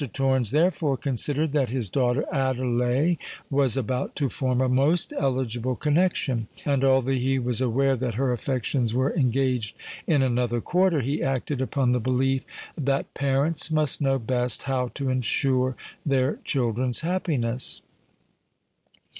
[0.13, 3.19] Torrens therefore considered that his daughter Adelais
[3.51, 8.31] was about to form a most eligible connexion; and, although he was aware that her
[8.31, 9.75] affections were engaged
[10.07, 12.41] in another quarter, he acted upon the belief
[12.75, 17.83] that parents must know best how to ensure their children's happiness.